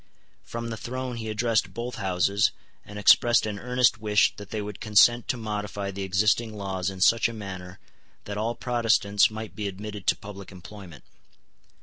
From 0.43 0.71
the 0.71 0.77
throne 0.77 1.17
he 1.17 1.29
addressed 1.29 1.75
both 1.75 1.97
Houses, 1.97 2.49
and 2.83 2.97
expressed 2.97 3.45
an 3.45 3.59
earnest 3.59 3.99
wish 3.99 4.35
that 4.37 4.49
they 4.49 4.59
would 4.59 4.79
consent 4.79 5.27
to 5.27 5.37
modify 5.37 5.91
the 5.91 6.01
existing 6.01 6.55
laws 6.55 6.89
in 6.89 7.01
such 7.01 7.29
a 7.29 7.33
manner 7.33 7.77
that 8.25 8.35
all 8.35 8.55
Protestants 8.55 9.29
might 9.29 9.55
be 9.55 9.67
admitted 9.67 10.07
to 10.07 10.15
public 10.15 10.51
employment. 10.51 11.03